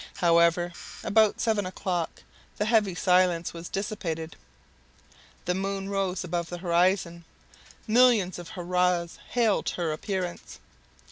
[0.15, 0.73] However,
[1.03, 2.23] about seven o'clock,
[2.57, 4.35] the heavy silence was dissipated.
[5.45, 7.23] The moon rose above the horizon.
[7.85, 10.57] Millions of hurrahs hailed her appearance.